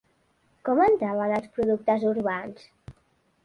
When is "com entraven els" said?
0.69-1.53